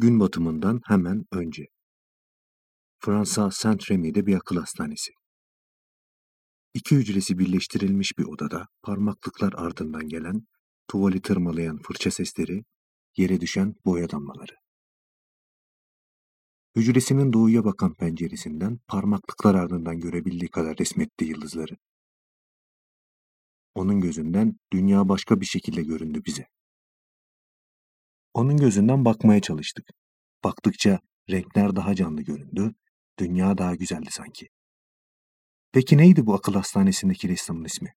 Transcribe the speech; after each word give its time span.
Gün 0.00 0.20
batımından 0.20 0.80
hemen 0.86 1.24
önce. 1.32 1.66
Fransa 2.98 3.50
Saint-Rémy'de 3.50 4.26
bir 4.26 4.36
akıl 4.36 4.56
hastanesi. 4.56 5.12
İki 6.74 6.96
hücresi 6.96 7.38
birleştirilmiş 7.38 8.18
bir 8.18 8.24
odada 8.24 8.68
parmaklıklar 8.82 9.52
ardından 9.56 10.08
gelen, 10.08 10.46
tuvali 10.88 11.22
tırmalayan 11.22 11.78
fırça 11.78 12.10
sesleri, 12.10 12.64
yere 13.16 13.40
düşen 13.40 13.74
boya 13.84 14.10
damlaları. 14.10 14.54
Hücresinin 16.76 17.32
doğuya 17.32 17.64
bakan 17.64 17.94
penceresinden 17.94 18.78
parmaklıklar 18.88 19.54
ardından 19.54 20.00
görebildiği 20.00 20.50
kadar 20.50 20.78
resmetti 20.78 21.24
yıldızları. 21.24 21.76
Onun 23.74 24.00
gözünden 24.00 24.56
dünya 24.72 25.08
başka 25.08 25.40
bir 25.40 25.46
şekilde 25.46 25.82
göründü 25.82 26.22
bize. 26.26 26.46
Onun 28.34 28.56
gözünden 28.56 29.04
bakmaya 29.04 29.40
çalıştık. 29.40 29.90
Baktıkça 30.44 30.98
renkler 31.30 31.76
daha 31.76 31.94
canlı 31.94 32.22
göründü, 32.22 32.74
dünya 33.18 33.58
daha 33.58 33.74
güzeldi 33.74 34.08
sanki. 34.10 34.48
Peki 35.72 35.98
neydi 35.98 36.26
bu 36.26 36.34
akıl 36.34 36.54
hastanesindeki 36.54 37.28
ressamın 37.28 37.64
ismi? 37.64 37.94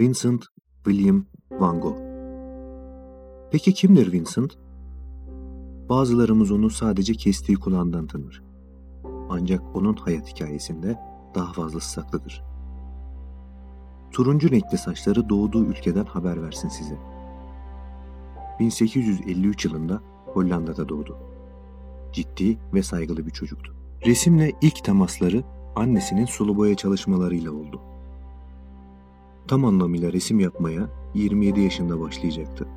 Vincent 0.00 0.44
William 0.84 1.26
van 1.50 1.80
Gogh. 1.80 1.98
Peki 3.52 3.74
kimdir 3.74 4.12
Vincent? 4.12 4.52
Bazılarımız 5.88 6.50
onu 6.50 6.70
sadece 6.70 7.12
kestiği 7.12 7.58
kulağından 7.58 8.06
tanır. 8.06 8.42
Ancak 9.28 9.76
onun 9.76 9.94
hayat 9.94 10.28
hikayesinde 10.28 11.07
daha 11.34 11.52
fazlası 11.52 11.90
saklıdır. 11.90 12.44
Turuncu 14.12 14.50
renkli 14.50 14.78
saçları 14.78 15.28
doğduğu 15.28 15.64
ülkeden 15.64 16.04
haber 16.04 16.42
versin 16.42 16.68
size. 16.68 16.98
1853 18.60 19.64
yılında 19.64 20.00
Hollanda'da 20.26 20.88
doğdu. 20.88 21.16
Ciddi 22.12 22.58
ve 22.74 22.82
saygılı 22.82 23.26
bir 23.26 23.30
çocuktu. 23.30 23.74
Resimle 24.06 24.52
ilk 24.60 24.84
temasları 24.84 25.42
annesinin 25.76 26.24
sulu 26.24 26.56
boya 26.56 26.74
çalışmalarıyla 26.74 27.52
oldu. 27.52 27.80
Tam 29.48 29.64
anlamıyla 29.64 30.12
resim 30.12 30.40
yapmaya 30.40 30.88
27 31.14 31.60
yaşında 31.60 32.00
başlayacaktı. 32.00 32.68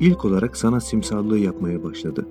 İlk 0.00 0.24
olarak 0.24 0.56
sanat 0.56 0.84
simsarlığı 0.84 1.38
yapmaya 1.38 1.84
başladı. 1.84 2.28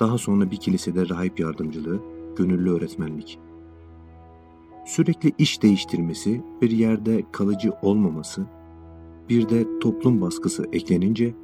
Daha 0.00 0.18
sonra 0.18 0.50
bir 0.50 0.56
kilisede 0.56 1.08
rahip 1.08 1.40
yardımcılığı, 1.40 2.00
gönüllü 2.36 2.70
öğretmenlik. 2.70 3.38
Sürekli 4.86 5.32
iş 5.38 5.62
değiştirmesi, 5.62 6.42
bir 6.62 6.70
yerde 6.70 7.22
kalıcı 7.32 7.72
olmaması, 7.82 8.46
bir 9.28 9.48
de 9.48 9.78
toplum 9.80 10.20
baskısı 10.20 10.66
eklenince 10.72 11.34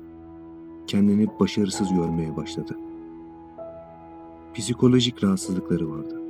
kendini 0.86 1.26
başarısız 1.40 1.94
görmeye 1.94 2.36
başladı. 2.36 2.76
Psikolojik 4.54 5.24
rahatsızlıkları 5.24 5.90
vardı. 5.90 6.20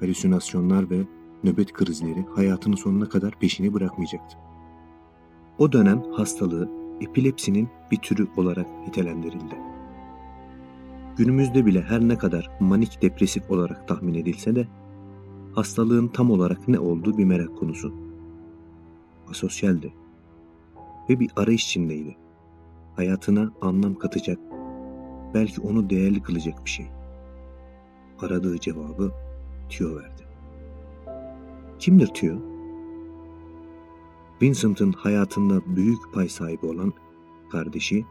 Halüsinasyonlar 0.00 0.90
ve 0.90 0.98
nöbet 1.44 1.72
krizleri 1.72 2.24
hayatının 2.34 2.76
sonuna 2.76 3.08
kadar 3.08 3.38
peşini 3.38 3.74
bırakmayacaktı. 3.74 4.36
O 5.58 5.72
dönem 5.72 6.02
hastalığı 6.12 6.70
epilepsinin 7.00 7.68
bir 7.90 7.96
türü 7.96 8.26
olarak 8.36 8.66
nitelendirildi. 8.86 9.56
Günümüzde 11.16 11.66
bile 11.66 11.82
her 11.82 12.00
ne 12.00 12.18
kadar 12.18 12.50
manik 12.60 13.02
depresif 13.02 13.50
olarak 13.50 13.88
tahmin 13.88 14.14
edilse 14.14 14.54
de 14.54 14.66
hastalığın 15.54 16.08
tam 16.08 16.30
olarak 16.30 16.68
ne 16.68 16.78
olduğu 16.78 17.18
bir 17.18 17.24
merak 17.24 17.58
konusu. 17.58 17.94
Asosyaldi 19.30 19.92
ve 21.10 21.20
bir 21.20 21.30
arayış 21.36 21.64
içindeydi. 21.64 22.16
Hayatına 22.96 23.52
anlam 23.60 23.94
katacak, 23.94 24.38
belki 25.34 25.60
onu 25.60 25.90
değerli 25.90 26.22
kılacak 26.22 26.64
bir 26.64 26.70
şey. 26.70 26.86
Aradığı 28.20 28.60
cevabı 28.60 29.12
Tio 29.70 29.96
verdi. 29.96 30.22
Kimdir 31.78 32.06
Tio? 32.06 32.34
Vincent'ın 34.42 34.92
hayatında 34.92 35.76
büyük 35.76 36.14
pay 36.14 36.28
sahibi 36.28 36.66
olan 36.66 36.92
kardeşi, 37.52 38.04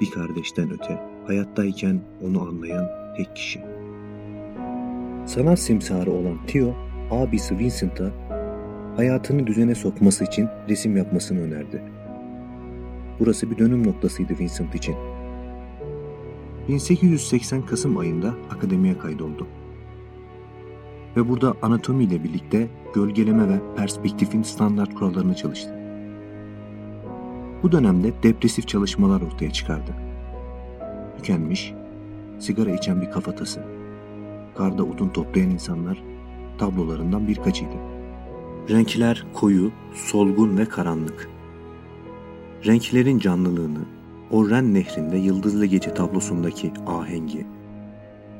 bir 0.00 0.10
kardeşten 0.10 0.70
öte, 0.70 1.10
hayattayken 1.26 2.04
onu 2.22 2.42
anlayan 2.42 2.88
tek 3.16 3.36
kişi. 3.36 3.79
Sanat 5.30 5.58
simsarı 5.58 6.12
olan 6.12 6.46
Theo, 6.46 6.74
abisi 7.10 7.58
Vincent'a 7.58 8.10
hayatını 8.96 9.46
düzene 9.46 9.74
sokması 9.74 10.24
için 10.24 10.48
resim 10.68 10.96
yapmasını 10.96 11.40
önerdi. 11.40 11.82
Burası 13.20 13.50
bir 13.50 13.58
dönüm 13.58 13.86
noktasıydı 13.86 14.38
Vincent 14.38 14.74
için. 14.74 14.96
1880 16.68 17.66
Kasım 17.66 17.98
ayında 17.98 18.34
akademiye 18.50 18.98
kaydoldu. 18.98 19.46
Ve 21.16 21.28
burada 21.28 21.54
anatomi 21.62 22.04
ile 22.04 22.24
birlikte 22.24 22.68
gölgeleme 22.94 23.48
ve 23.48 23.58
perspektifin 23.76 24.42
standart 24.42 24.94
kurallarını 24.94 25.34
çalıştı. 25.34 25.74
Bu 27.62 27.72
dönemde 27.72 28.12
depresif 28.22 28.68
çalışmalar 28.68 29.20
ortaya 29.20 29.50
çıkardı. 29.50 29.90
Tükenmiş, 31.16 31.74
sigara 32.38 32.70
içen 32.70 33.02
bir 33.02 33.10
kafatası, 33.10 33.79
karda 34.56 34.84
odun 34.84 35.08
toplayan 35.08 35.50
insanlar 35.50 36.02
tablolarından 36.58 37.28
birkaçıydı. 37.28 37.74
Renkler 38.70 39.26
koyu, 39.34 39.72
solgun 39.94 40.58
ve 40.58 40.64
karanlık. 40.64 41.28
Renklerin 42.66 43.18
canlılığını, 43.18 43.80
o 44.30 44.50
Ren 44.50 44.74
nehrinde 44.74 45.16
Yıldızlı 45.16 45.66
Gece 45.66 45.94
tablosundaki 45.94 46.72
ahengi, 46.86 47.46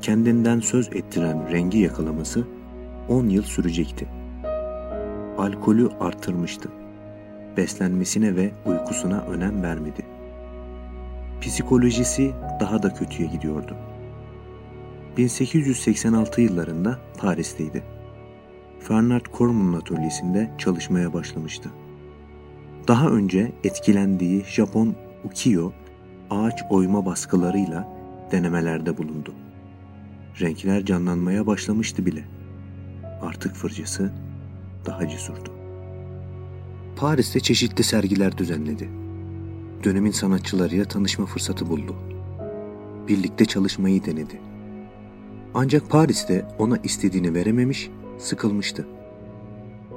kendinden 0.02 0.60
söz 0.60 0.88
ettiren 0.88 1.52
rengi 1.52 1.78
yakalaması 1.78 2.46
10 3.08 3.28
yıl 3.28 3.42
sürecekti. 3.42 4.08
Alkolü 5.38 5.88
artırmıştı. 6.00 6.68
Beslenmesine 7.56 8.36
ve 8.36 8.50
uykusuna 8.66 9.20
önem 9.20 9.62
vermedi. 9.62 10.06
Psikolojisi 11.40 12.32
daha 12.60 12.82
da 12.82 12.94
kötüye 12.94 13.28
gidiyordu. 13.28 13.76
1886 15.16 16.40
yıllarında 16.40 16.98
Paris'teydi. 17.18 17.82
Fernand 18.80 19.26
Cormon'un 19.32 19.72
atölyesinde 19.72 20.50
çalışmaya 20.58 21.12
başlamıştı. 21.12 21.70
Daha 22.88 23.08
önce 23.08 23.52
etkilendiği 23.64 24.44
Japon 24.44 24.94
ukiyo 25.24 25.72
ağaç 26.30 26.60
oyma 26.70 27.06
baskılarıyla 27.06 27.88
denemelerde 28.32 28.98
bulundu. 28.98 29.34
Renkler 30.40 30.84
canlanmaya 30.84 31.46
başlamıştı 31.46 32.06
bile. 32.06 32.24
Artık 33.22 33.54
fırçası 33.54 34.12
daha 34.86 35.08
cesurdu. 35.08 35.52
Paris'te 36.96 37.40
çeşitli 37.40 37.84
sergiler 37.84 38.38
düzenledi. 38.38 38.88
Dönemin 39.84 40.10
sanatçılarıyla 40.10 40.84
tanışma 40.84 41.26
fırsatı 41.26 41.68
buldu. 41.68 41.96
Birlikte 43.08 43.44
çalışmayı 43.44 44.04
denedi. 44.04 44.49
Ancak 45.54 45.90
Paris'te 45.90 46.46
ona 46.58 46.76
istediğini 46.76 47.34
verememiş, 47.34 47.90
sıkılmıştı. 48.18 48.86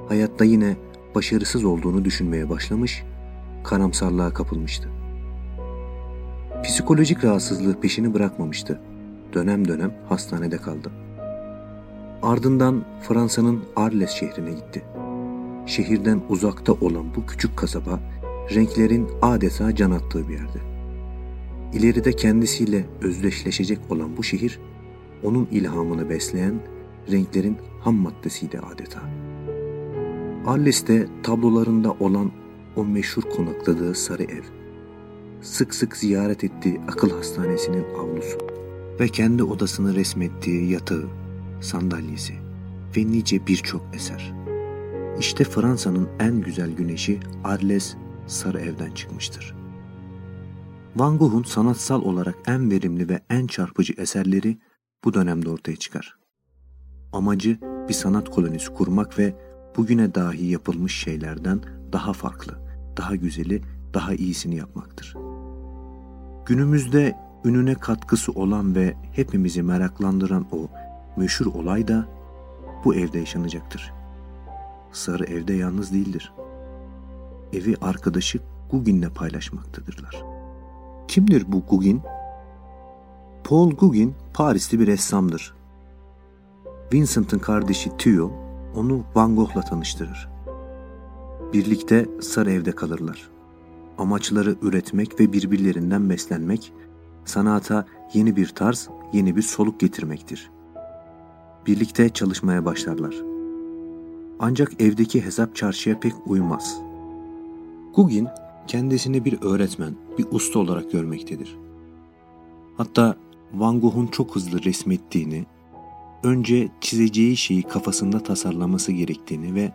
Hayatta 0.08 0.44
yine 0.44 0.76
başarısız 1.14 1.64
olduğunu 1.64 2.04
düşünmeye 2.04 2.50
başlamış, 2.50 3.04
karamsarlığa 3.64 4.34
kapılmıştı. 4.34 4.88
Psikolojik 6.64 7.24
rahatsızlığı 7.24 7.80
peşini 7.80 8.14
bırakmamıştı. 8.14 8.80
Dönem 9.32 9.68
dönem 9.68 9.94
hastanede 10.08 10.56
kaldı. 10.56 10.90
Ardından 12.22 12.84
Fransa'nın 13.02 13.64
Arles 13.76 14.10
şehrine 14.10 14.50
gitti. 14.50 14.82
Şehirden 15.66 16.20
uzakta 16.28 16.72
olan 16.72 17.14
bu 17.16 17.26
küçük 17.26 17.56
kasaba 17.56 18.00
renklerin 18.54 19.08
adeta 19.22 19.74
can 19.74 19.90
attığı 19.90 20.28
bir 20.28 20.34
yerde. 20.34 20.58
İleride 21.72 22.12
kendisiyle 22.12 22.84
özdeşleşecek 23.02 23.78
olan 23.90 24.16
bu 24.16 24.22
şehir 24.22 24.60
onun 25.24 25.48
ilhamını 25.50 26.08
besleyen 26.08 26.54
renklerin 27.12 27.56
ham 27.80 27.94
maddesiydi 27.94 28.58
adeta. 28.58 29.00
Arles'te 30.46 31.06
tablolarında 31.22 31.92
olan 31.92 32.30
o 32.76 32.84
meşhur 32.84 33.22
konakladığı 33.22 33.94
sarı 33.94 34.22
ev, 34.22 34.42
sık 35.40 35.74
sık 35.74 35.96
ziyaret 35.96 36.44
ettiği 36.44 36.80
akıl 36.88 37.10
hastanesinin 37.10 37.84
avlusu 37.98 38.38
ve 39.00 39.08
kendi 39.08 39.42
odasını 39.42 39.94
resmettiği 39.94 40.70
yatağı, 40.70 41.08
sandalyesi 41.60 42.34
ve 42.96 43.06
nice 43.06 43.46
birçok 43.46 43.82
eser. 43.94 44.34
İşte 45.18 45.44
Fransa'nın 45.44 46.08
en 46.20 46.40
güzel 46.40 46.70
güneşi 46.70 47.20
Arles 47.44 47.94
Sarı 48.26 48.60
Ev'den 48.60 48.90
çıkmıştır. 48.90 49.54
Van 50.96 51.18
Gogh'un 51.18 51.42
sanatsal 51.42 52.02
olarak 52.02 52.34
en 52.46 52.70
verimli 52.70 53.08
ve 53.08 53.20
en 53.30 53.46
çarpıcı 53.46 53.92
eserleri 53.98 54.56
bu 55.04 55.14
dönemde 55.14 55.50
ortaya 55.50 55.76
çıkar. 55.76 56.16
Amacı 57.12 57.58
bir 57.88 57.94
sanat 57.94 58.28
kolonisi 58.28 58.72
kurmak 58.72 59.18
ve 59.18 59.34
bugüne 59.76 60.14
dahi 60.14 60.46
yapılmış 60.46 60.98
şeylerden 60.98 61.60
daha 61.92 62.12
farklı, 62.12 62.58
daha 62.96 63.16
güzeli, 63.16 63.62
daha 63.94 64.14
iyisini 64.14 64.56
yapmaktır. 64.56 65.16
Günümüzde 66.46 67.16
ününe 67.44 67.74
katkısı 67.74 68.32
olan 68.32 68.74
ve 68.74 68.94
hepimizi 69.12 69.62
meraklandıran 69.62 70.46
o 70.52 70.68
meşhur 71.16 71.46
olay 71.46 71.88
da 71.88 72.06
bu 72.84 72.94
evde 72.94 73.18
yaşanacaktır. 73.18 73.92
Sarı 74.92 75.24
evde 75.24 75.54
yalnız 75.54 75.92
değildir. 75.92 76.32
Evi 77.52 77.76
arkadaşı 77.80 78.38
Gugin'le 78.70 79.10
paylaşmaktadırlar. 79.14 80.24
Kimdir 81.08 81.52
bu 81.52 81.60
Gugin? 81.66 82.02
Paul 83.44 83.70
Gugin 83.70 84.14
Parisli 84.34 84.80
bir 84.80 84.86
ressamdır. 84.86 85.54
Vincent'ın 86.92 87.38
kardeşi 87.38 87.90
Theo 87.98 88.32
onu 88.76 89.02
Van 89.14 89.36
Gogh'la 89.36 89.60
tanıştırır. 89.60 90.28
Birlikte 91.52 92.08
Sarı 92.20 92.50
Ev'de 92.50 92.72
kalırlar. 92.72 93.30
Amaçları 93.98 94.56
üretmek 94.62 95.20
ve 95.20 95.32
birbirlerinden 95.32 96.10
beslenmek, 96.10 96.72
sanata 97.24 97.86
yeni 98.14 98.36
bir 98.36 98.48
tarz, 98.48 98.88
yeni 99.12 99.36
bir 99.36 99.42
soluk 99.42 99.80
getirmektir. 99.80 100.50
Birlikte 101.66 102.08
çalışmaya 102.08 102.64
başlarlar. 102.64 103.14
Ancak 104.38 104.82
evdeki 104.82 105.24
hesap 105.24 105.56
çarşıya 105.56 106.00
pek 106.00 106.14
uymaz. 106.26 106.80
Gugin 107.94 108.28
kendisini 108.66 109.24
bir 109.24 109.42
öğretmen, 109.42 109.94
bir 110.18 110.26
usta 110.30 110.58
olarak 110.58 110.92
görmektedir. 110.92 111.56
Hatta 112.76 113.16
Van 113.54 113.80
Gogh'un 113.80 114.06
çok 114.06 114.36
hızlı 114.36 114.62
resmettiğini, 114.62 115.44
önce 116.22 116.68
çizeceği 116.80 117.36
şeyi 117.36 117.62
kafasında 117.62 118.20
tasarlaması 118.22 118.92
gerektiğini 118.92 119.54
ve 119.54 119.72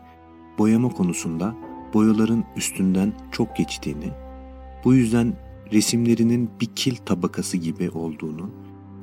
boyama 0.57 0.89
konusunda 0.89 1.55
boyaların 1.93 2.45
üstünden 2.55 3.13
çok 3.31 3.55
geçtiğini, 3.55 4.11
bu 4.85 4.93
yüzden 4.93 5.33
resimlerinin 5.73 6.49
bir 6.61 6.65
kil 6.65 6.95
tabakası 6.95 7.57
gibi 7.57 7.89
olduğunu, 7.89 8.51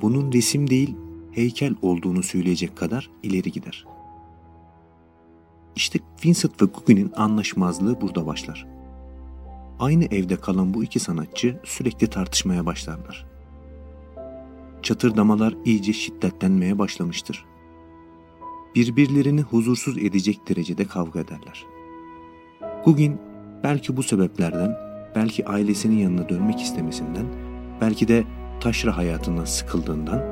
bunun 0.01 0.31
resim 0.31 0.69
değil 0.69 0.95
heykel 1.31 1.75
olduğunu 1.81 2.23
söyleyecek 2.23 2.75
kadar 2.75 3.09
ileri 3.23 3.51
gider. 3.51 3.85
İşte 5.75 5.99
Vincent 6.25 6.61
ve 6.61 6.65
Gugin'in 6.65 7.11
anlaşmazlığı 7.15 8.01
burada 8.01 8.25
başlar. 8.25 8.67
Aynı 9.79 10.05
evde 10.05 10.35
kalan 10.35 10.73
bu 10.73 10.83
iki 10.83 10.99
sanatçı 10.99 11.59
sürekli 11.63 12.07
tartışmaya 12.07 12.65
başlarlar. 12.65 13.36
Çatırdamalar 14.81 15.55
iyice 15.65 15.93
şiddetlenmeye 15.93 16.77
başlamıştır. 16.77 17.45
Birbirlerini 18.75 19.41
huzursuz 19.41 19.97
edecek 19.97 20.49
derecede 20.49 20.85
kavga 20.85 21.19
ederler. 21.19 21.65
Gugin 22.85 23.17
belki 23.63 23.97
bu 23.97 24.03
sebeplerden, 24.03 24.77
belki 25.15 25.45
ailesinin 25.45 25.97
yanına 25.97 26.29
dönmek 26.29 26.61
istemesinden, 26.61 27.25
belki 27.81 28.07
de 28.07 28.23
taşra 28.59 28.97
hayatından 28.97 29.45
sıkıldığından 29.45 30.23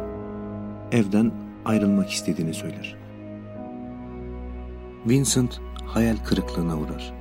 evden 0.92 1.32
ayrılmak 1.66 2.10
istediğini 2.10 2.54
söyler. 2.54 2.98
Vincent 5.10 5.60
hayal 5.86 6.18
kırıklığına 6.18 6.78
uğrar. 6.78 7.14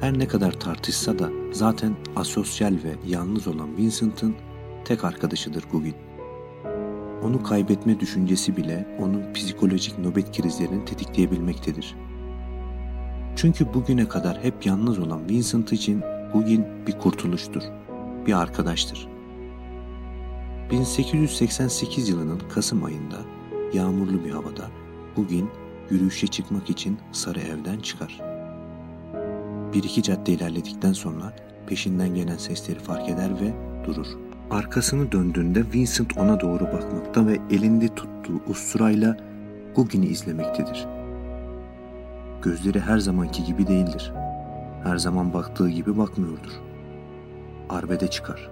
Her 0.00 0.18
ne 0.18 0.28
kadar 0.28 0.52
tartışsa 0.52 1.18
da 1.18 1.30
zaten 1.52 1.96
asosyal 2.16 2.72
ve 2.72 2.94
yalnız 3.06 3.48
olan 3.48 3.76
Vincent'ın 3.76 4.36
tek 4.84 5.04
arkadaşıdır 5.04 5.64
Gugin. 5.72 5.94
Onu 7.22 7.42
kaybetme 7.42 8.00
düşüncesi 8.00 8.56
bile 8.56 8.96
onun 8.98 9.32
psikolojik 9.32 9.98
nöbet 9.98 10.36
krizlerini 10.36 10.84
tetikleyebilmektedir. 10.84 11.96
Çünkü 13.36 13.74
bugüne 13.74 14.08
kadar 14.08 14.44
hep 14.44 14.66
yalnız 14.66 14.98
olan 14.98 15.28
Vincent 15.28 15.72
için 15.72 16.02
Gugin 16.32 16.66
bir 16.86 16.98
kurtuluştur, 16.98 17.62
bir 18.26 18.40
arkadaştır. 18.40 19.08
1888 20.70 22.08
yılının 22.08 22.40
Kasım 22.54 22.84
ayında 22.84 23.16
yağmurlu 23.72 24.24
bir 24.24 24.30
havada 24.30 24.70
Gugin 25.16 25.50
yürüyüşe 25.90 26.26
çıkmak 26.26 26.70
için 26.70 26.98
Sarı 27.12 27.40
Ev'den 27.40 27.78
çıkar. 27.78 28.20
Bir 29.74 29.82
iki 29.82 30.02
cadde 30.02 30.32
ilerledikten 30.32 30.92
sonra 30.92 31.36
peşinden 31.66 32.14
gelen 32.14 32.36
sesleri 32.36 32.78
fark 32.78 33.08
eder 33.08 33.30
ve 33.40 33.54
durur. 33.84 34.27
Arkasını 34.50 35.12
döndüğünde 35.12 35.64
Vincent 35.74 36.18
ona 36.18 36.40
doğru 36.40 36.64
bakmakta 36.64 37.26
ve 37.26 37.38
elinde 37.50 37.88
tuttuğu 37.88 38.40
usturayla 38.48 39.16
Gugin'i 39.76 40.06
izlemektedir. 40.06 40.86
Gözleri 42.42 42.80
her 42.80 42.98
zamanki 42.98 43.44
gibi 43.44 43.66
değildir. 43.66 44.12
Her 44.84 44.98
zaman 44.98 45.34
baktığı 45.34 45.70
gibi 45.70 45.98
bakmıyordur. 45.98 46.52
Arbede 47.68 48.08
çıkar. 48.08 48.50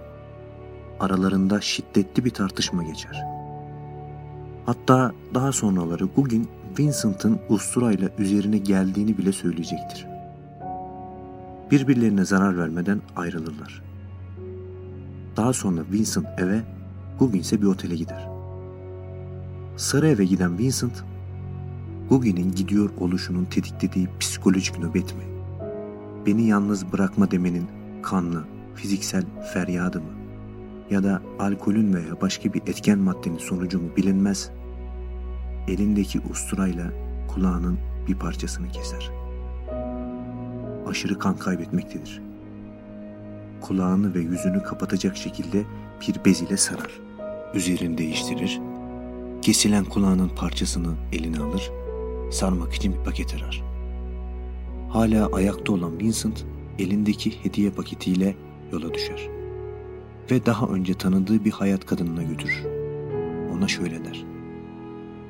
Aralarında 1.00 1.60
şiddetli 1.60 2.24
bir 2.24 2.30
tartışma 2.30 2.82
geçer. 2.82 3.24
Hatta 4.66 5.12
daha 5.34 5.52
sonraları 5.52 6.04
Gugin 6.04 6.48
Vincent'ın 6.78 7.38
usturayla 7.48 8.08
üzerine 8.18 8.58
geldiğini 8.58 9.18
bile 9.18 9.32
söyleyecektir. 9.32 10.06
Birbirlerine 11.70 12.24
zarar 12.24 12.58
vermeden 12.58 13.00
ayrılırlar. 13.16 13.85
Daha 15.36 15.52
sonra 15.52 15.80
Vincent 15.92 16.26
eve, 16.38 16.62
Gugin 17.18 17.62
bir 17.62 17.66
otele 17.66 17.96
gider. 17.96 18.28
Sarı 19.76 20.08
eve 20.08 20.24
giden 20.24 20.58
Vincent, 20.58 21.04
Gugin'in 22.08 22.52
gidiyor 22.52 22.90
oluşunun 22.98 23.44
tetiklediği 23.44 24.08
psikolojik 24.20 24.78
nöbet 24.78 25.14
mi? 25.16 25.22
Beni 26.26 26.46
yalnız 26.46 26.92
bırakma 26.92 27.30
demenin 27.30 27.66
kanlı, 28.02 28.44
fiziksel 28.74 29.24
feryadı 29.52 30.00
mı? 30.00 30.10
Ya 30.90 31.04
da 31.04 31.22
alkolün 31.38 31.94
veya 31.94 32.20
başka 32.20 32.52
bir 32.54 32.62
etken 32.62 32.98
maddenin 32.98 33.38
sonucu 33.38 33.80
mu 33.80 33.88
bilinmez. 33.96 34.50
Elindeki 35.68 36.20
usturayla 36.30 36.92
kulağının 37.28 37.78
bir 38.08 38.14
parçasını 38.14 38.68
keser. 38.68 39.10
Aşırı 40.86 41.18
kan 41.18 41.36
kaybetmektedir 41.36 42.25
kulağını 43.68 44.14
ve 44.14 44.20
yüzünü 44.20 44.62
kapatacak 44.62 45.16
şekilde 45.16 45.64
bir 46.00 46.24
bez 46.24 46.42
ile 46.42 46.56
sarar. 46.56 47.00
Üzerini 47.54 47.98
değiştirir, 47.98 48.60
kesilen 49.42 49.84
kulağının 49.84 50.28
parçasını 50.28 50.94
eline 51.12 51.38
alır, 51.38 51.70
sarmak 52.30 52.74
için 52.74 52.92
bir 52.92 53.04
paket 53.04 53.34
arar. 53.34 53.62
Hala 54.88 55.26
ayakta 55.32 55.72
olan 55.72 56.00
Vincent 56.00 56.44
elindeki 56.78 57.44
hediye 57.44 57.70
paketiyle 57.70 58.36
yola 58.72 58.94
düşer. 58.94 59.28
Ve 60.30 60.46
daha 60.46 60.66
önce 60.66 60.94
tanıdığı 60.94 61.44
bir 61.44 61.50
hayat 61.50 61.86
kadınına 61.86 62.22
götürür. 62.22 62.64
Ona 63.52 63.68
şöyle 63.68 64.04
der. 64.04 64.24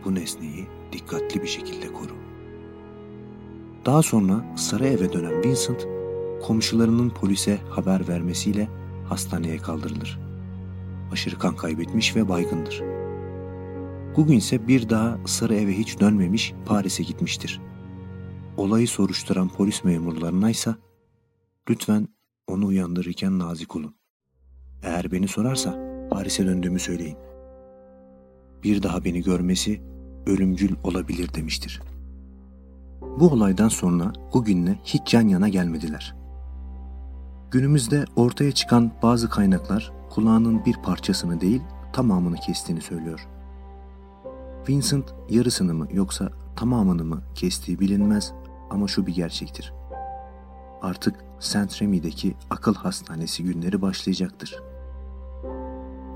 Bu 0.04 0.14
nesneyi 0.14 0.66
dikkatli 0.92 1.42
bir 1.42 1.48
şekilde 1.48 1.86
koru. 1.86 2.12
Daha 3.86 4.02
sonra 4.02 4.44
sarı 4.56 4.86
eve 4.86 5.12
dönen 5.12 5.44
Vincent 5.44 5.86
komşularının 6.42 7.10
polise 7.10 7.58
haber 7.70 8.08
vermesiyle 8.08 8.68
hastaneye 9.08 9.58
kaldırılır. 9.58 10.18
Aşırı 11.12 11.38
kan 11.38 11.56
kaybetmiş 11.56 12.16
ve 12.16 12.28
baygındır. 12.28 12.82
Gugin 14.16 14.38
ise 14.38 14.68
bir 14.68 14.88
daha 14.88 15.18
Sarı 15.26 15.54
eve 15.54 15.78
hiç 15.78 16.00
dönmemiş 16.00 16.54
Paris'e 16.66 17.02
gitmiştir. 17.02 17.60
Olayı 18.56 18.88
soruşturan 18.88 19.48
polis 19.48 19.84
memurlarına 19.84 20.50
ise 20.50 20.74
lütfen 21.70 22.08
onu 22.46 22.66
uyandırırken 22.66 23.38
nazik 23.38 23.76
olun. 23.76 23.94
Eğer 24.82 25.12
beni 25.12 25.28
sorarsa 25.28 25.78
Paris'e 26.10 26.46
döndüğümü 26.46 26.78
söyleyin. 26.78 27.16
Bir 28.62 28.82
daha 28.82 29.04
beni 29.04 29.22
görmesi 29.22 29.82
ölümcül 30.26 30.74
olabilir 30.84 31.34
demiştir. 31.34 31.82
Bu 33.00 33.30
olaydan 33.30 33.68
sonra 33.68 34.12
Gugin'le 34.32 34.74
hiç 34.84 35.14
yan 35.14 35.28
yana 35.28 35.48
gelmediler. 35.48 36.16
Günümüzde 37.50 38.04
ortaya 38.16 38.52
çıkan 38.52 38.92
bazı 39.02 39.30
kaynaklar 39.30 39.92
kulağının 40.10 40.64
bir 40.64 40.74
parçasını 40.74 41.40
değil 41.40 41.62
tamamını 41.92 42.36
kestiğini 42.36 42.80
söylüyor. 42.80 43.26
Vincent 44.68 45.14
yarısını 45.30 45.74
mı 45.74 45.88
yoksa 45.92 46.28
tamamını 46.56 47.04
mı 47.04 47.22
kestiği 47.34 47.80
bilinmez 47.80 48.32
ama 48.70 48.88
şu 48.88 49.06
bir 49.06 49.14
gerçektir. 49.14 49.72
Artık 50.82 51.14
Saint 51.40 51.82
Remy'deki 51.82 52.34
akıl 52.50 52.74
hastanesi 52.74 53.44
günleri 53.44 53.82
başlayacaktır. 53.82 54.62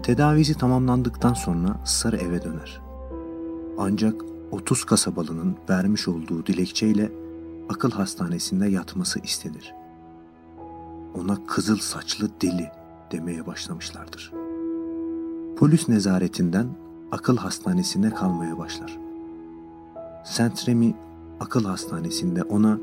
Tedavisi 0.03 0.55
tamamlandıktan 0.55 1.35
sonra 1.35 1.81
Sarı 1.85 2.17
eve 2.17 2.43
döner. 2.43 2.81
Ancak 3.79 4.15
30 4.51 4.85
kasabalının 4.85 5.57
vermiş 5.69 6.09
olduğu 6.09 6.47
dilekçeyle 6.47 7.13
akıl 7.69 7.91
hastanesinde 7.91 8.69
yatması 8.69 9.21
istenir 9.21 9.80
ona 11.15 11.47
kızıl 11.47 11.79
saçlı 11.79 12.29
deli 12.43 12.71
demeye 13.13 13.47
başlamışlardır. 13.47 14.33
Polis 15.59 15.89
nezaretinden 15.89 16.67
akıl 17.13 17.37
hastanesine 17.37 18.11
kalmaya 18.11 18.59
başlar. 18.59 18.99
Saint 20.25 20.69
Remy 20.69 20.95
akıl 21.41 21.65
hastanesinde 21.65 22.43
ona 22.43 22.79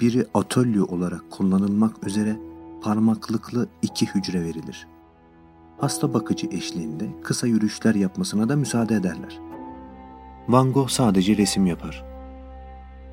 biri 0.00 0.26
atölye 0.34 0.82
olarak 0.82 1.30
kullanılmak 1.30 2.06
üzere 2.06 2.36
parmaklıklı 2.82 3.68
iki 3.82 4.06
hücre 4.06 4.42
verilir. 4.42 4.86
Hasta 5.78 6.14
bakıcı 6.14 6.46
eşliğinde 6.46 7.08
kısa 7.22 7.46
yürüyüşler 7.46 7.94
yapmasına 7.94 8.48
da 8.48 8.56
müsaade 8.56 8.94
ederler. 8.94 9.40
Van 10.48 10.72
Gogh 10.72 10.88
sadece 10.88 11.36
resim 11.36 11.66
yapar. 11.66 12.13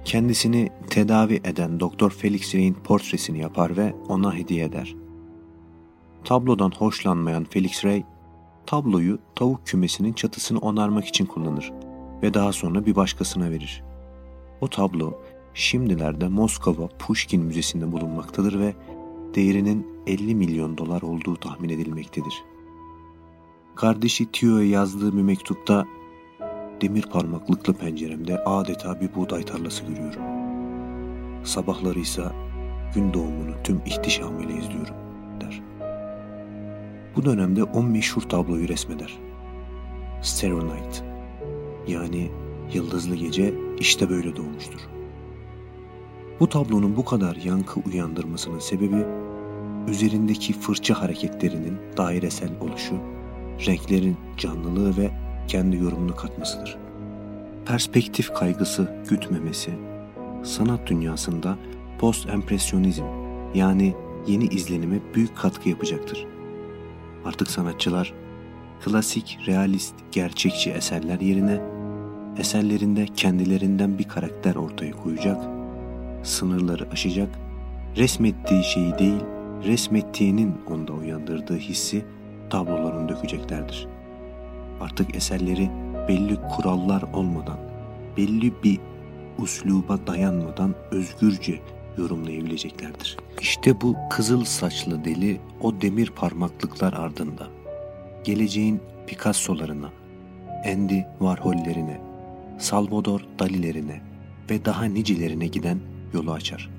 Kendisini 0.06 0.70
tedavi 0.90 1.42
eden 1.44 1.80
Doktor 1.80 2.12
Felix 2.12 2.56
Rey'in 2.56 2.74
portresini 2.74 3.40
yapar 3.40 3.78
ve 3.78 3.94
ona 4.08 4.36
hediye 4.36 4.66
eder. 4.66 4.96
Tablodan 6.24 6.72
hoşlanmayan 6.78 7.44
Felix 7.44 7.86
Ray, 7.86 8.04
tabloyu 8.66 9.20
tavuk 9.36 9.68
kümesinin 9.68 10.14
çatısını 10.14 10.60
onarmak 10.60 11.06
için 11.06 11.26
kullanır 11.26 11.72
ve 12.24 12.34
daha 12.34 12.54
sonra 12.54 12.86
bir 12.86 12.96
başkasına 12.96 13.52
verir. 13.52 13.84
O 14.62 14.68
tablo 14.68 15.14
şimdilerde 15.54 16.28
Moskova 16.28 16.88
Pushkin 16.88 17.42
Müzesi'nde 17.42 17.92
bulunmaktadır 17.92 18.60
ve 18.60 18.76
değerinin 19.36 19.88
50 20.08 20.36
milyon 20.36 20.78
dolar 20.78 21.02
olduğu 21.02 21.36
tahmin 21.36 21.70
edilmektedir. 21.70 22.44
Kardeşi 23.76 24.32
Tio'ya 24.32 24.70
yazdığı 24.70 25.18
bir 25.18 25.22
mektupta 25.22 25.86
demir 26.82 27.02
parmaklıklı 27.02 27.74
penceremde 27.74 28.44
adeta 28.44 29.02
bir 29.02 29.16
buğday 29.16 29.44
tarlası 29.44 29.84
görüyorum. 29.86 30.22
Sabahları 31.44 32.00
ise 32.00 32.24
gün 32.96 33.14
doğumunu 33.14 33.54
tüm 33.64 33.82
ihtişamıyla 33.86 34.56
izliyorum 34.56 34.96
der. 35.42 35.62
Bu 37.16 37.26
dönemde 37.26 37.64
o 37.64 37.84
meşhur 37.84 38.22
tabloyu 38.22 38.68
resmeder. 38.68 39.18
Stereo 40.22 40.66
Night 40.66 41.04
yani 41.88 42.32
Yıldızlı 42.74 43.16
Gece 43.16 43.54
işte 43.80 44.10
böyle 44.10 44.36
doğmuştur. 44.36 44.80
Bu 46.40 46.50
tablonun 46.50 46.96
bu 46.98 47.06
kadar 47.06 47.36
yankı 47.36 47.80
uyandırmasının 47.80 48.60
sebebi 48.60 49.06
üzerindeki 49.88 50.54
fırça 50.54 51.02
hareketlerinin 51.02 51.78
dairesel 51.98 52.50
oluşu, 52.62 52.96
renklerin 53.68 54.18
canlılığı 54.38 54.98
ve 54.98 55.12
kendi 55.52 55.78
yorumunu 55.78 56.16
katmasıdır. 56.16 56.78
Perspektif 57.66 58.34
kaygısı 58.34 58.96
gütmemesi, 59.10 59.72
sanat 60.44 60.88
dünyasında 60.88 61.58
post-empresyonizm 62.00 63.04
yani 63.56 63.96
yeni 64.28 64.46
izlenime 64.46 65.00
büyük 65.16 65.38
katkı 65.38 65.70
yapacaktır. 65.70 66.26
Artık 67.26 67.52
sanatçılar 67.52 68.14
klasik, 68.86 69.40
realist, 69.48 69.94
gerçekçi 70.12 70.72
eserler 70.72 71.20
yerine 71.20 71.62
eserlerinde 72.38 73.06
kendilerinden 73.06 73.98
bir 73.98 74.08
karakter 74.08 74.56
ortaya 74.56 74.92
koyacak, 74.92 75.42
sınırları 76.24 76.90
aşacak, 76.92 77.30
resmettiği 77.98 78.64
şeyi 78.64 78.98
değil, 79.00 79.22
resmettiğinin 79.64 80.54
onda 80.70 80.94
uyandırdığı 80.94 81.58
hissi 81.58 82.06
tablolarına 82.50 83.10
dökeceklerdir. 83.10 83.91
Artık 84.82 85.16
eserleri 85.16 85.70
belli 86.08 86.36
kurallar 86.56 87.02
olmadan, 87.02 87.58
belli 88.18 88.64
bir 88.64 88.80
usluba 89.38 90.08
dayanmadan 90.08 90.76
özgürce 90.92 91.60
yorumlayabileceklerdir. 91.98 93.18
İşte 93.42 93.82
bu 93.82 93.96
kızıl 94.10 94.44
saçlı 94.44 95.06
deli 95.06 95.40
o 95.62 95.82
demir 95.82 96.10
parmaklıklar 96.10 96.94
ardında. 96.94 97.48
Geleceğin 98.24 98.82
Picasso'larına, 99.08 99.90
Andy 100.66 101.02
Warhol'lerine, 101.20 102.02
Salvador 102.60 103.22
Dali'lerine 103.40 104.02
ve 104.50 104.66
daha 104.66 104.86
nicelerine 104.86 105.48
giden 105.48 105.80
yolu 106.14 106.32
açar. 106.32 106.70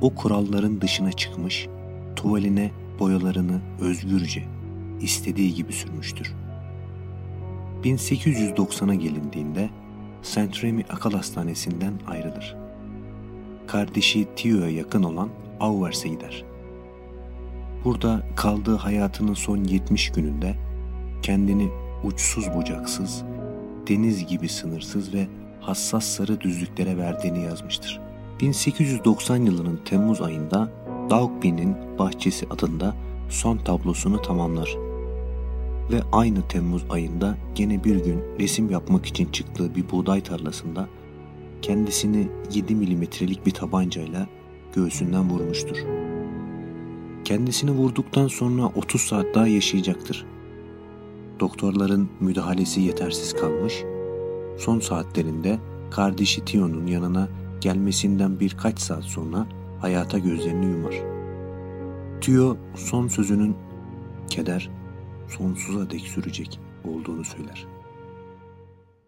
O 0.00 0.14
kuralların 0.14 0.80
dışına 0.80 1.12
çıkmış, 1.12 1.66
tuvaline 2.16 2.70
boyalarını 2.98 3.60
özgürce, 3.80 4.44
istediği 5.00 5.54
gibi 5.54 5.72
sürmüştür. 5.72 6.34
1890'a 7.84 8.94
gelindiğinde 8.94 9.70
Saint 10.22 10.64
Remy 10.64 10.84
Akal 10.90 11.12
Hastanesi'nden 11.12 11.92
ayrılır. 12.06 12.56
Kardeşi 13.66 14.28
Tio'ya 14.36 14.70
yakın 14.70 15.02
olan 15.02 15.28
Auvers'e 15.60 16.08
gider. 16.08 16.44
Burada 17.84 18.22
kaldığı 18.36 18.76
hayatının 18.76 19.34
son 19.34 19.64
70 19.64 20.12
gününde 20.12 20.56
kendini 21.22 21.68
uçsuz 22.04 22.54
bucaksız, 22.54 23.22
deniz 23.88 24.26
gibi 24.26 24.48
sınırsız 24.48 25.14
ve 25.14 25.26
hassas 25.60 26.04
sarı 26.04 26.40
düzlüklere 26.40 26.96
verdiğini 26.96 27.44
yazmıştır. 27.44 28.00
1890 28.40 29.36
yılının 29.36 29.80
Temmuz 29.84 30.22
ayında 30.22 30.68
Daugby'nin 31.10 31.76
Bahçesi 31.98 32.46
adında 32.50 32.94
son 33.28 33.58
tablosunu 33.58 34.22
tamamlar. 34.22 34.85
Ve 35.90 36.02
aynı 36.12 36.48
Temmuz 36.48 36.84
ayında 36.90 37.36
gene 37.54 37.84
bir 37.84 38.04
gün 38.04 38.22
resim 38.40 38.70
yapmak 38.70 39.06
için 39.06 39.26
çıktığı 39.26 39.74
bir 39.74 39.90
buğday 39.90 40.20
tarlasında 40.20 40.88
kendisini 41.62 42.28
7 42.54 42.74
milimetrelik 42.74 43.46
bir 43.46 43.50
tabancayla 43.50 44.26
göğsünden 44.74 45.30
vurmuştur. 45.30 45.76
Kendisini 47.24 47.70
vurduktan 47.70 48.28
sonra 48.28 48.66
30 48.66 49.00
saat 49.00 49.34
daha 49.34 49.46
yaşayacaktır. 49.46 50.26
Doktorların 51.40 52.08
müdahalesi 52.20 52.80
yetersiz 52.80 53.32
kalmış, 53.32 53.84
son 54.58 54.80
saatlerinde 54.80 55.58
kardeşi 55.90 56.44
Tion'un 56.44 56.86
yanına 56.86 57.28
gelmesinden 57.60 58.40
birkaç 58.40 58.78
saat 58.78 59.04
sonra 59.04 59.46
hayata 59.80 60.18
gözlerini 60.18 60.66
yumar. 60.66 60.94
Tio 62.20 62.56
son 62.74 63.08
sözünün 63.08 63.56
keder 64.28 64.70
sonsuza 65.28 65.90
dek 65.90 66.00
sürecek 66.00 66.60
olduğunu 66.84 67.24
söyler. 67.24 67.66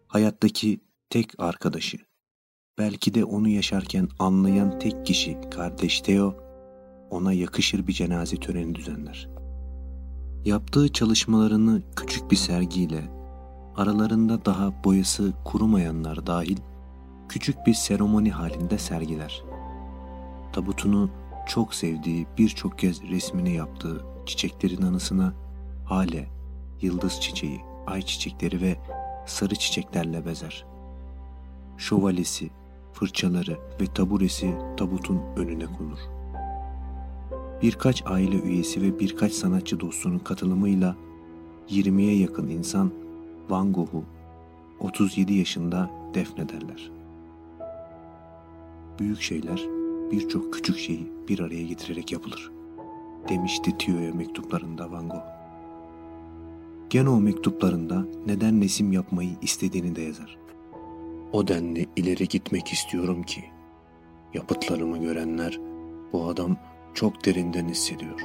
Hayattaki 0.07 0.79
tek 1.09 1.31
arkadaşı, 1.37 1.97
belki 2.77 3.13
de 3.13 3.25
onu 3.25 3.49
yaşarken 3.49 4.09
anlayan 4.19 4.79
tek 4.79 5.05
kişi 5.05 5.37
kardeş 5.51 6.01
Teo, 6.01 6.35
ona 7.09 7.33
yakışır 7.33 7.87
bir 7.87 7.93
cenaze 7.93 8.37
töreni 8.37 8.75
düzenler. 8.75 9.29
Yaptığı 10.45 10.93
çalışmalarını 10.93 11.81
küçük 11.95 12.31
bir 12.31 12.35
sergiyle, 12.35 13.11
aralarında 13.75 14.45
daha 14.45 14.83
boyası 14.83 15.33
kurumayanlar 15.45 16.27
dahil, 16.27 16.57
küçük 17.29 17.67
bir 17.67 17.73
seremoni 17.73 18.31
halinde 18.31 18.77
sergiler. 18.77 19.43
Tabutunu 20.53 21.09
çok 21.47 21.73
sevdiği 21.73 22.27
birçok 22.37 22.79
kez 22.79 23.01
resmini 23.03 23.55
yaptığı 23.55 24.05
çiçeklerin 24.25 24.81
anısına 24.81 25.33
hale 25.89 26.27
yıldız 26.81 27.21
çiçeği, 27.21 27.61
ay 27.87 28.01
çiçekleri 28.01 28.61
ve 28.61 28.77
sarı 29.25 29.55
çiçeklerle 29.55 30.25
bezer. 30.25 30.65
Şövalyesi, 31.77 32.49
fırçaları 32.93 33.57
ve 33.81 33.85
taburesi 33.85 34.55
tabutun 34.77 35.21
önüne 35.35 35.65
konur. 35.65 35.99
Birkaç 37.61 38.03
aile 38.05 38.35
üyesi 38.35 38.81
ve 38.81 38.99
birkaç 38.99 39.31
sanatçı 39.33 39.79
dostunun 39.79 40.19
katılımıyla 40.19 40.95
20'ye 41.69 42.17
yakın 42.17 42.47
insan 42.47 42.91
Van 43.49 43.73
Gogh'u 43.73 44.03
37 44.79 45.33
yaşında 45.33 45.89
defnederler. 46.13 46.91
Büyük 48.99 49.21
şeyler 49.21 49.65
birçok 50.11 50.53
küçük 50.53 50.77
şeyi 50.77 51.07
bir 51.27 51.39
araya 51.39 51.63
getirerek 51.63 52.11
yapılır, 52.11 52.51
demişti 53.29 53.77
Tio'ya 53.77 54.13
mektuplarında 54.13 54.91
Van 54.91 55.09
Gogh. 55.09 55.38
Gene 56.89 57.09
o 57.09 57.19
mektuplarında 57.19 58.05
neden 58.25 58.61
resim 58.61 58.91
yapmayı 58.91 59.31
istediğini 59.41 59.95
de 59.95 60.01
yazar. 60.01 60.37
O 61.31 61.47
denli 61.47 61.87
ileri 61.95 62.27
gitmek 62.27 62.67
istiyorum 62.67 63.23
ki, 63.23 63.43
yapıtlarımı 64.33 64.97
görenler 64.97 65.59
bu 66.13 66.27
adam 66.27 66.57
çok 66.93 67.25
derinden 67.25 67.67
hissediyor, 67.67 68.19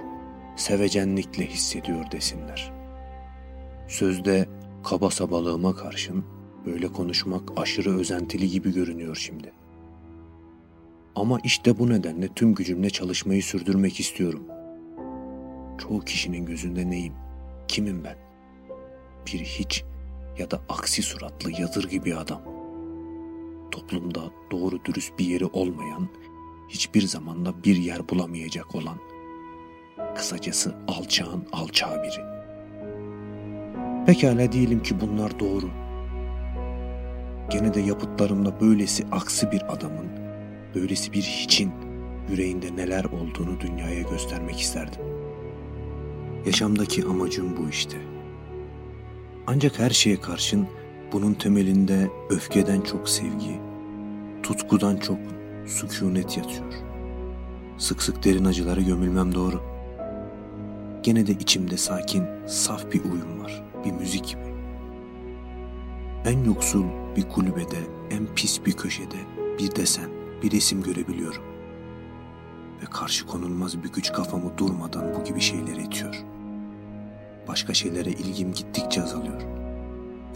sevecenlikle 0.56 1.46
hissediyor 1.46 2.10
desinler. 2.10 2.72
Sözde 3.88 4.48
kaba 4.84 5.10
sabalığıma 5.10 5.74
karşın 5.74 6.24
böyle 6.66 6.88
konuşmak 6.88 7.42
aşırı 7.56 7.98
özentili 7.98 8.50
gibi 8.50 8.72
görünüyor 8.72 9.16
şimdi. 9.16 9.52
Ama 11.14 11.38
işte 11.44 11.78
bu 11.78 11.90
nedenle 11.90 12.28
tüm 12.28 12.54
gücümle 12.54 12.90
çalışmayı 12.90 13.42
sürdürmek 13.42 14.00
istiyorum. 14.00 14.46
Çoğu 15.78 16.00
kişinin 16.00 16.46
gözünde 16.46 16.90
neyim, 16.90 17.12
kimim 17.68 18.04
ben? 18.04 18.23
Bir 19.26 19.38
hiç 19.40 19.84
ya 20.38 20.50
da 20.50 20.60
aksi 20.68 21.02
suratlı 21.02 21.50
yazır 21.60 21.88
gibi 21.88 22.16
adam. 22.16 22.42
Toplumda 23.70 24.20
doğru 24.50 24.84
dürüst 24.84 25.18
bir 25.18 25.24
yeri 25.24 25.46
olmayan, 25.46 26.08
hiçbir 26.68 27.02
zamanda 27.02 27.64
bir 27.64 27.76
yer 27.76 28.08
bulamayacak 28.08 28.74
olan, 28.74 28.98
kısacası 30.14 30.74
alçağın 30.88 31.46
alçağı 31.52 32.02
biri. 32.02 32.34
Pekala 34.06 34.52
diyelim 34.52 34.82
ki 34.82 35.00
bunlar 35.00 35.40
doğru. 35.40 35.70
gene 37.50 37.74
de 37.74 37.80
yapıtlarımda 37.80 38.60
böylesi 38.60 39.04
aksi 39.12 39.52
bir 39.52 39.72
adamın, 39.74 40.06
böylesi 40.74 41.12
bir 41.12 41.22
hiçin 41.22 41.72
yüreğinde 42.30 42.76
neler 42.76 43.04
olduğunu 43.04 43.60
dünyaya 43.60 44.02
göstermek 44.02 44.60
isterdim. 44.60 45.00
Yaşamdaki 46.46 47.04
amacım 47.04 47.56
bu 47.56 47.68
işte. 47.68 47.96
Ancak 49.46 49.78
her 49.78 49.90
şeye 49.90 50.20
karşın 50.20 50.66
bunun 51.12 51.34
temelinde 51.34 52.10
öfkeden 52.30 52.80
çok 52.80 53.08
sevgi, 53.08 53.60
tutkudan 54.42 54.96
çok 54.96 55.18
sükunet 55.66 56.36
yatıyor. 56.36 56.72
Sık 57.78 58.02
sık 58.02 58.24
derin 58.24 58.44
acılara 58.44 58.80
gömülmem 58.80 59.34
doğru. 59.34 59.62
Gene 61.02 61.26
de 61.26 61.32
içimde 61.32 61.76
sakin, 61.76 62.24
saf 62.46 62.92
bir 62.92 63.04
uyum 63.04 63.40
var, 63.40 63.64
bir 63.84 63.92
müzik 63.92 64.28
gibi. 64.28 64.54
En 66.24 66.44
yoksul 66.44 66.84
bir 67.16 67.28
kulübede, 67.28 67.78
en 68.10 68.26
pis 68.34 68.66
bir 68.66 68.72
köşede 68.72 69.16
bir 69.58 69.76
desen, 69.76 70.10
bir 70.42 70.50
resim 70.50 70.82
görebiliyorum. 70.82 71.42
Ve 72.82 72.86
karşı 72.90 73.26
konulmaz 73.26 73.82
bir 73.82 73.92
güç 73.92 74.12
kafamı 74.12 74.58
durmadan 74.58 75.14
bu 75.14 75.24
gibi 75.24 75.40
şeylere 75.40 75.82
itiyor. 75.82 76.33
Başka 77.48 77.74
şeylere 77.74 78.10
ilgim 78.10 78.52
gittikçe 78.52 79.02
azalıyor. 79.02 79.42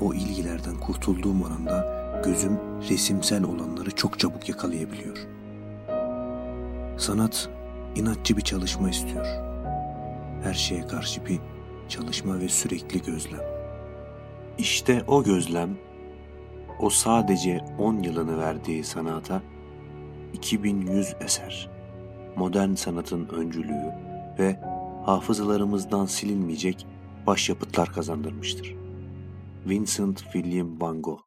O 0.00 0.14
ilgilerden 0.14 0.76
kurtulduğum 0.76 1.44
anında 1.44 1.98
gözüm 2.24 2.58
resimsel 2.90 3.44
olanları 3.44 3.90
çok 3.90 4.18
çabuk 4.18 4.48
yakalayabiliyor. 4.48 5.16
Sanat 6.98 7.48
inatçı 7.96 8.36
bir 8.36 8.42
çalışma 8.42 8.90
istiyor. 8.90 9.26
Her 10.42 10.54
şeye 10.54 10.86
karşı 10.86 11.26
bir 11.26 11.40
çalışma 11.88 12.40
ve 12.40 12.48
sürekli 12.48 13.02
gözlem. 13.02 13.40
İşte 14.58 15.04
o 15.06 15.24
gözlem, 15.24 15.70
o 16.80 16.90
sadece 16.90 17.60
10 17.78 18.02
yılını 18.02 18.38
verdiği 18.38 18.84
sanata 18.84 19.42
2100 20.32 21.14
eser, 21.20 21.70
modern 22.36 22.74
sanatın 22.74 23.28
öncülüğü 23.28 23.92
ve 24.38 24.60
hafızalarımızdan 25.06 26.06
silinmeyecek 26.06 26.86
başyapıtlar 27.28 27.92
kazandırmıştır. 27.92 28.74
Vincent 29.68 30.18
William 30.18 30.80
Van 30.80 31.02
Gogh 31.02 31.20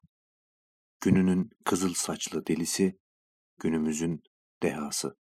Gününün 1.00 1.50
kızıl 1.64 1.94
saçlı 1.94 2.46
delisi, 2.46 2.98
günümüzün 3.60 4.22
dehası. 4.62 5.16